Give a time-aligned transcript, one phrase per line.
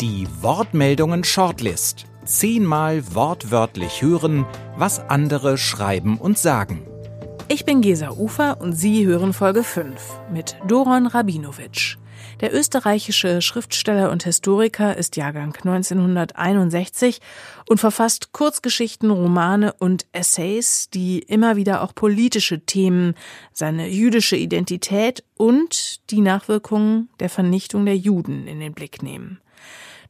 [0.00, 2.04] Die Wortmeldungen Shortlist.
[2.24, 6.86] Zehnmal wortwörtlich hören, was andere schreiben und sagen.
[7.48, 10.00] Ich bin Gesa Ufer und Sie hören Folge 5
[10.32, 11.96] mit Doron Rabinowitsch.
[12.40, 17.20] Der österreichische Schriftsteller und Historiker ist Jahrgang 1961
[17.68, 23.16] und verfasst Kurzgeschichten, Romane und Essays, die immer wieder auch politische Themen,
[23.52, 29.40] seine jüdische Identität und die Nachwirkungen der Vernichtung der Juden in den Blick nehmen.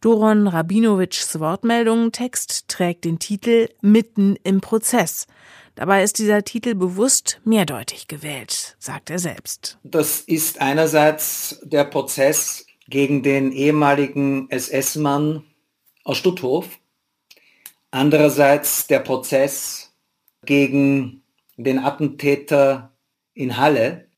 [0.00, 5.26] Doron Rabinowitschs Wortmeldungen-Text trägt den Titel Mitten im Prozess.
[5.74, 9.78] Dabei ist dieser Titel bewusst mehrdeutig gewählt, sagt er selbst.
[9.82, 15.44] Das ist einerseits der Prozess gegen den ehemaligen SS-Mann
[16.04, 16.78] aus Stutthof,
[17.90, 19.94] andererseits der Prozess
[20.44, 21.22] gegen
[21.56, 22.96] den Attentäter
[23.34, 24.08] in Halle,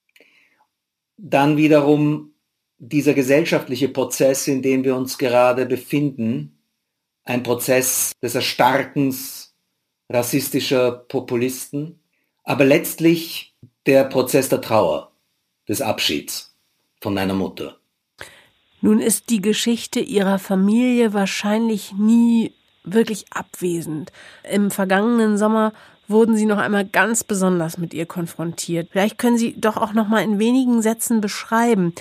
[1.17, 2.33] dann wiederum
[2.81, 6.59] dieser gesellschaftliche Prozess, in dem wir uns gerade befinden,
[7.25, 9.55] ein Prozess des Erstarkens
[10.09, 12.01] rassistischer Populisten,
[12.43, 13.55] aber letztlich
[13.87, 15.13] der Prozess der Trauer,
[15.69, 16.57] des Abschieds
[17.01, 17.77] von meiner Mutter.
[18.81, 24.11] Nun ist die Geschichte ihrer Familie wahrscheinlich nie wirklich abwesend.
[24.51, 25.75] Im vergangenen Sommer
[26.11, 28.89] wurden Sie noch einmal ganz besonders mit ihr konfrontiert.
[28.93, 31.95] Vielleicht können Sie doch auch noch mal in wenigen Sätzen beschreiben,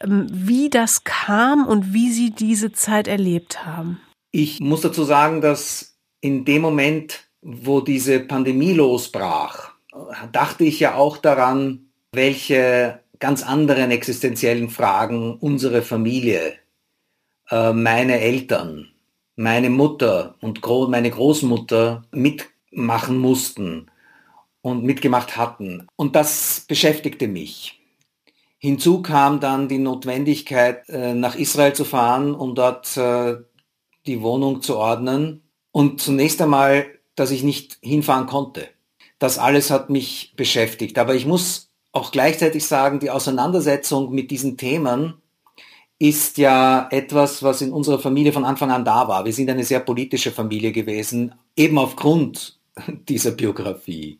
[0.00, 4.00] ähm, wie das kam und wie Sie diese Zeit erlebt haben.
[4.30, 9.72] Ich muss dazu sagen, dass in dem Moment, wo diese Pandemie losbrach,
[10.32, 16.54] dachte ich ja auch daran, welche ganz anderen existenziellen Fragen unsere Familie,
[17.50, 18.88] äh, meine Eltern,
[19.36, 22.04] meine Mutter und meine Großmutter
[22.76, 23.90] mitmachen mussten
[24.60, 25.86] und mitgemacht hatten.
[25.96, 27.80] Und das beschäftigte mich.
[28.58, 33.36] Hinzu kam dann die Notwendigkeit, äh, nach Israel zu fahren, um dort äh,
[34.06, 35.42] die Wohnung zu ordnen.
[35.72, 38.68] Und zunächst einmal dass ich nicht hinfahren konnte.
[39.18, 40.98] Das alles hat mich beschäftigt.
[40.98, 45.14] Aber ich muss auch gleichzeitig sagen, die Auseinandersetzung mit diesen Themen
[45.98, 49.24] ist ja etwas, was in unserer Familie von Anfang an da war.
[49.24, 52.55] Wir sind eine sehr politische Familie gewesen, eben aufgrund
[53.08, 54.18] dieser Biografie.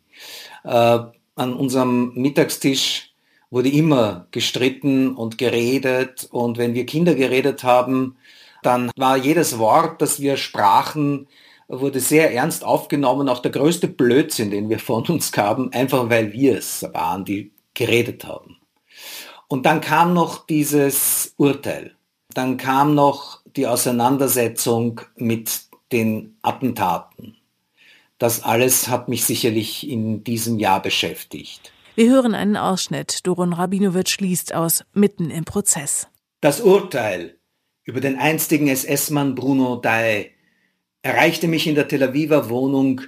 [0.65, 0.99] Äh,
[1.39, 3.13] an unserem Mittagstisch
[3.51, 8.17] wurde immer gestritten und geredet und wenn wir Kinder geredet haben,
[8.63, 11.29] dann war jedes Wort, das wir sprachen,
[11.69, 16.33] wurde sehr ernst aufgenommen, auch der größte Blödsinn, den wir von uns gaben, einfach weil
[16.33, 18.57] wir es waren, die geredet haben.
[19.49, 21.95] Und dann kam noch dieses Urteil.
[22.35, 25.61] Dann kam noch die Auseinandersetzung mit
[25.93, 27.37] den Attentaten.
[28.19, 31.73] Das alles hat mich sicherlich in diesem Jahr beschäftigt.
[31.97, 33.27] Wir hören einen Ausschnitt.
[33.27, 36.09] Doron Rabinowitsch liest aus Mitten im Prozess.
[36.41, 37.39] Das Urteil
[37.85, 40.33] über den einstigen SS-Mann Bruno Dai
[41.03, 43.03] erreichte mich in der Tel Aviver Wohnung,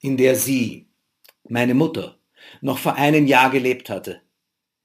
[0.00, 0.88] in der sie,
[1.48, 2.18] meine Mutter,
[2.60, 4.20] noch vor einem Jahr gelebt hatte.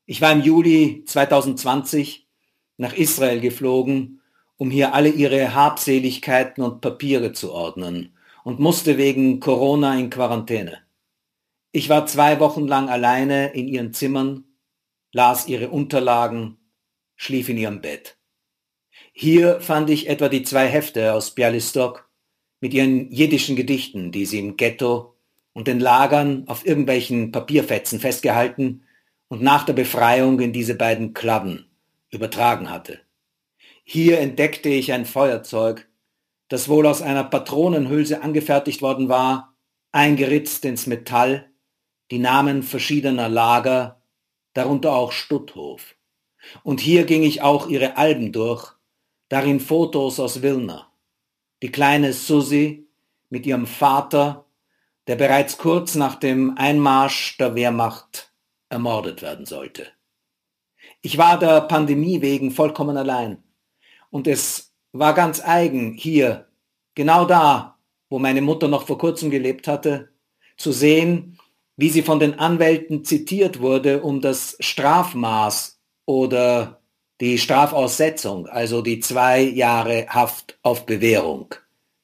[0.06, 2.28] Ich war im Juli 2020
[2.78, 4.22] nach Israel geflogen,
[4.56, 8.17] um hier alle ihre Habseligkeiten und Papiere zu ordnen
[8.48, 10.78] und musste wegen Corona in Quarantäne.
[11.74, 14.46] Ich war zwei Wochen lang alleine in ihren Zimmern,
[15.12, 16.56] las ihre Unterlagen,
[17.18, 18.18] schlief in ihrem Bett.
[19.12, 22.10] Hier fand ich etwa die zwei Hefte aus Bialystok
[22.62, 25.18] mit ihren jiddischen Gedichten, die sie im Ghetto
[25.52, 28.84] und den Lagern auf irgendwelchen Papierfetzen festgehalten
[29.28, 31.66] und nach der Befreiung in diese beiden Klabben
[32.12, 33.02] übertragen hatte.
[33.84, 35.86] Hier entdeckte ich ein Feuerzeug,
[36.48, 39.56] das wohl aus einer Patronenhülse angefertigt worden war,
[39.92, 41.52] eingeritzt ins Metall,
[42.12, 44.02] die Namen verschiedener Lager,
[44.54, 45.96] darunter auch Stutthof.
[46.64, 48.74] Und hier ging ich auch ihre Alben durch,
[49.30, 50.88] darin Fotos aus Wilna
[51.62, 52.88] die kleine Susi
[53.30, 54.46] mit ihrem Vater,
[55.08, 58.34] der bereits kurz nach dem Einmarsch der Wehrmacht
[58.70, 59.88] ermordet werden sollte.
[61.02, 63.44] Ich war der Pandemie wegen vollkommen allein
[64.10, 66.47] und es war ganz eigen hier,
[66.98, 67.78] genau da,
[68.10, 70.10] wo meine Mutter noch vor kurzem gelebt hatte,
[70.58, 71.40] zu sehen,
[71.78, 76.82] wie sie von den Anwälten zitiert wurde, um das Strafmaß oder
[77.22, 81.54] die Strafaussetzung, also die zwei Jahre Haft auf Bewährung,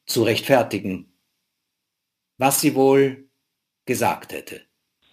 [0.06, 1.12] zu rechtfertigen,
[2.38, 3.30] was sie wohl
[3.86, 4.62] gesagt hätte.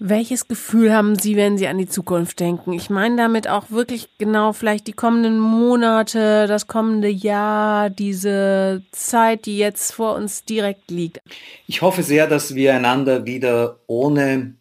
[0.03, 2.73] Welches Gefühl haben Sie, wenn Sie an die Zukunft denken?
[2.73, 9.45] Ich meine damit auch wirklich genau vielleicht die kommenden Monate, das kommende Jahr, diese Zeit,
[9.45, 11.21] die jetzt vor uns direkt liegt.
[11.67, 14.55] Ich hoffe sehr, dass wir einander wieder ohne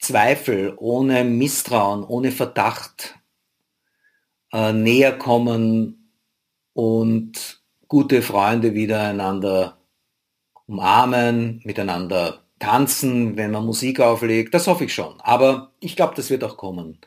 [0.00, 3.14] Zweifel, ohne Misstrauen, ohne Verdacht
[4.52, 6.10] äh, näher kommen
[6.72, 9.78] und gute Freunde wieder einander
[10.66, 14.54] umarmen, miteinander tanzen, wenn man Musik auflegt.
[14.54, 15.20] Das hoffe ich schon.
[15.22, 16.98] Aber ich glaube, das wird auch kommen.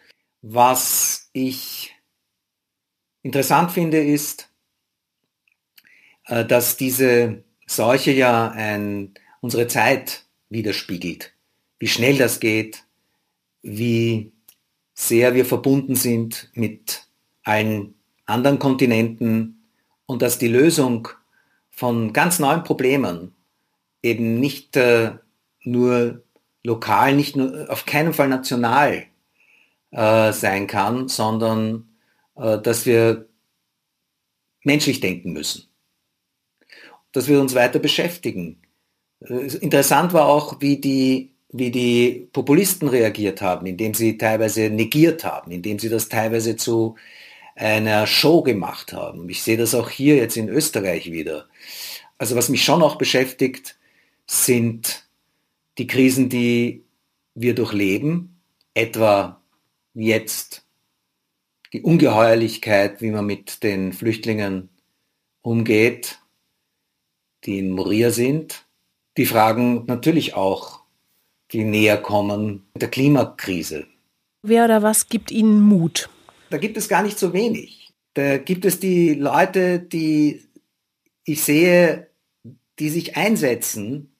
[0.41, 1.95] Was ich
[3.21, 4.49] interessant finde, ist,
[6.25, 11.33] äh, dass diese Seuche ja ein, unsere Zeit widerspiegelt.
[11.79, 12.83] Wie schnell das geht,
[13.61, 14.33] wie
[14.93, 17.07] sehr wir verbunden sind mit
[17.43, 17.95] allen
[18.25, 19.65] anderen Kontinenten
[20.05, 21.07] und dass die Lösung
[21.69, 23.33] von ganz neuen Problemen
[24.01, 25.13] eben nicht äh,
[25.63, 26.23] nur
[26.63, 29.05] lokal, nicht nur auf keinen Fall national
[29.91, 31.89] äh, sein kann, sondern
[32.35, 33.27] äh, dass wir
[34.63, 35.67] menschlich denken müssen.
[37.11, 38.61] Dass wir uns weiter beschäftigen.
[39.21, 45.23] Äh, interessant war auch, wie die, wie die Populisten reagiert haben, indem sie teilweise negiert
[45.23, 46.95] haben, indem sie das teilweise zu
[47.55, 49.29] einer Show gemacht haben.
[49.29, 51.47] Ich sehe das auch hier jetzt in Österreich wieder.
[52.17, 53.77] Also was mich schon auch beschäftigt,
[54.25, 55.05] sind
[55.77, 56.85] die Krisen, die
[57.35, 58.41] wir durchleben,
[58.73, 59.41] etwa
[59.93, 60.65] jetzt
[61.71, 64.69] die Ungeheuerlichkeit, wie man mit den Flüchtlingen
[65.41, 66.19] umgeht,
[67.45, 68.65] die in Moria sind.
[69.17, 70.83] Die Fragen natürlich auch,
[71.51, 73.85] die näher kommen der Klimakrise.
[74.43, 76.09] Wer oder was gibt Ihnen Mut?
[76.49, 77.91] Da gibt es gar nicht so wenig.
[78.13, 80.43] Da gibt es die Leute, die
[81.25, 82.09] ich sehe,
[82.79, 84.12] die sich einsetzen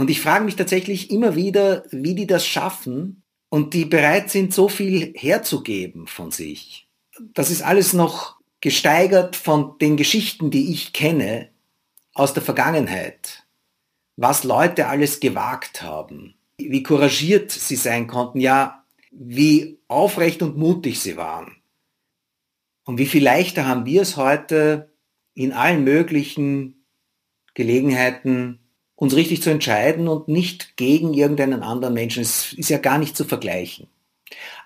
[0.00, 4.54] und ich frage mich tatsächlich immer wieder, wie die das schaffen und die bereit sind,
[4.54, 6.88] so viel herzugeben von sich.
[7.34, 11.50] Das ist alles noch gesteigert von den Geschichten, die ich kenne
[12.14, 13.46] aus der Vergangenheit.
[14.16, 20.98] Was Leute alles gewagt haben, wie couragiert sie sein konnten, ja, wie aufrecht und mutig
[20.98, 21.56] sie waren.
[22.84, 24.94] Und wie viel leichter haben wir es heute
[25.34, 26.86] in allen möglichen
[27.52, 28.60] Gelegenheiten
[29.00, 32.20] uns richtig zu entscheiden und nicht gegen irgendeinen anderen Menschen.
[32.20, 33.88] Es ist ja gar nicht zu vergleichen.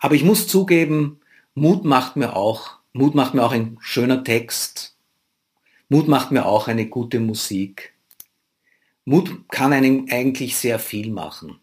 [0.01, 1.21] Aber ich muss zugeben,
[1.55, 4.97] Mut macht mir auch, Mut macht mir auch ein schöner Text.
[5.89, 7.95] Mut macht mir auch eine gute Musik.
[9.05, 11.61] Mut kann einem eigentlich sehr viel machen.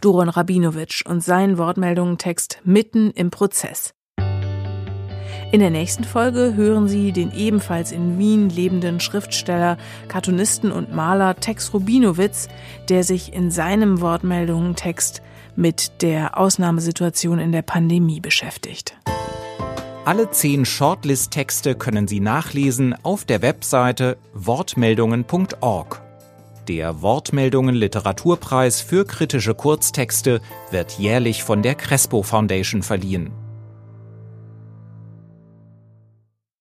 [0.00, 3.94] Doron Rabinowitsch und sein Wortmeldungen-Text mitten im Prozess.
[5.50, 11.36] In der nächsten Folge hören Sie den ebenfalls in Wien lebenden Schriftsteller, Cartoonisten und Maler
[11.36, 12.48] Tex Rubinowitz,
[12.90, 15.22] der sich in seinem Wortmeldungen-Text
[15.56, 18.94] mit der Ausnahmesituation in der Pandemie beschäftigt.
[20.04, 26.02] Alle zehn Shortlist-Texte können Sie nachlesen auf der Webseite wortmeldungen.org.
[26.68, 33.32] Der Wortmeldungen Literaturpreis für kritische Kurztexte wird jährlich von der Crespo Foundation verliehen.